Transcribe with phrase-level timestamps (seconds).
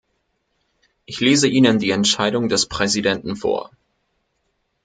[1.05, 3.69] Ich lese Ihnen die Entscheidung des Präsidenten vor.